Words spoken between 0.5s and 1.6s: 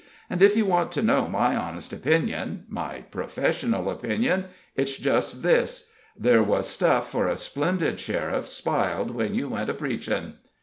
you want to know my